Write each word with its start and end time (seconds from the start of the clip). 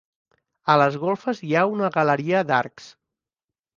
A 0.73 0.77
les 0.81 0.95
golfes 1.03 1.43
hi 1.49 1.53
ha 1.59 1.67
una 1.75 1.91
galeria 2.01 2.43
d'arcs. 2.53 2.89